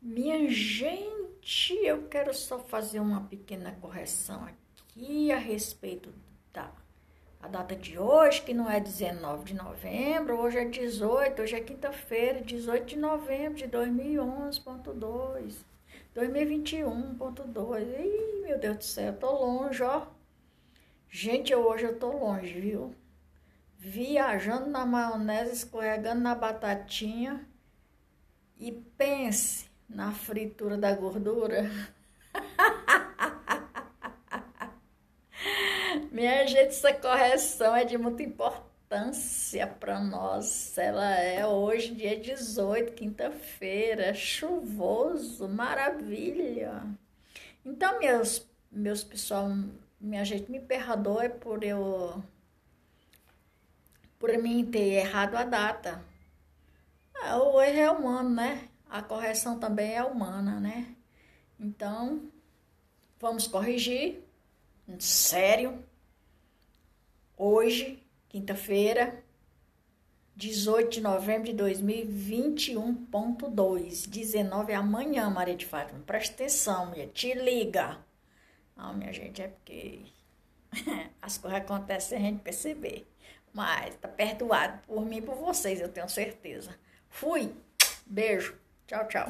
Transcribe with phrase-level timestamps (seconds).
[0.00, 6.14] Minha gente, eu quero só fazer uma pequena correção aqui a respeito
[6.52, 6.72] da
[7.40, 11.60] a data de hoje, que não é 19 de novembro, hoje é 18, hoje é
[11.60, 15.64] quinta-feira, 18 de novembro de 2011.2,
[16.14, 17.82] 2021.2.
[17.82, 20.06] Ih, meu Deus do céu, eu tô longe, ó.
[21.08, 22.94] Gente, eu, hoje eu tô longe, viu?
[23.78, 27.48] Viajando na maionese, escorregando na batatinha
[28.58, 31.70] e pense na fritura da gordura.
[36.12, 40.76] Minha gente, essa correção é de muita importância para nós.
[40.76, 46.82] Ela é hoje, dia 18, quinta-feira, chuvoso, maravilha.
[47.64, 49.48] Então, meus, meus pessoal,
[50.00, 52.22] minha gente, me perdoe por eu
[54.18, 56.02] por mim ter errado a data.
[57.14, 58.68] Ah, o erro é humano, né?
[58.88, 60.94] A correção também é humana, né?
[61.60, 62.22] Então,
[63.20, 64.24] vamos corrigir.
[64.98, 65.84] Sério.
[67.36, 69.22] Hoje, quinta-feira,
[70.34, 76.00] 18 de novembro de 2021.2, 19 amanhã, Maria de Fátima.
[76.06, 77.98] Presta atenção, mulher, te liga.
[78.76, 80.06] Não, minha gente, é porque
[81.20, 83.06] as coisas acontecem sem a gente perceber.
[83.52, 86.74] Mas tá perdoado por mim e por vocês, eu tenho certeza.
[87.10, 87.52] Fui.
[88.06, 88.56] Beijo.
[88.88, 89.28] 找找。